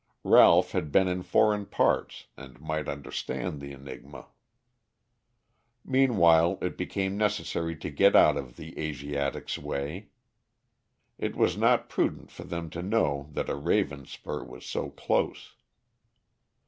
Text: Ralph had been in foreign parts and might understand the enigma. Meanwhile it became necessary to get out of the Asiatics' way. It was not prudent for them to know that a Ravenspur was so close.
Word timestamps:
Ralph 0.23 0.71
had 0.71 0.91
been 0.91 1.07
in 1.07 1.21
foreign 1.21 1.67
parts 1.67 2.25
and 2.35 2.59
might 2.59 2.87
understand 2.89 3.61
the 3.61 3.71
enigma. 3.71 4.29
Meanwhile 5.85 6.57
it 6.59 6.75
became 6.75 7.17
necessary 7.19 7.75
to 7.75 7.91
get 7.91 8.15
out 8.15 8.35
of 8.35 8.55
the 8.55 8.79
Asiatics' 8.79 9.59
way. 9.59 10.09
It 11.19 11.35
was 11.35 11.55
not 11.55 11.87
prudent 11.87 12.31
for 12.31 12.45
them 12.45 12.71
to 12.71 12.81
know 12.81 13.29
that 13.33 13.47
a 13.47 13.53
Ravenspur 13.53 14.43
was 14.47 14.65
so 14.65 14.89
close. 14.89 15.53